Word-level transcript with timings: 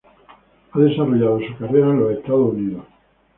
Ha 0.71 0.79
desarrollado 0.79 1.39
su 1.41 1.55
carrera 1.59 1.91
en 1.91 1.99
los 1.99 2.11
Estados 2.13 2.53
Unidos. 2.55 2.83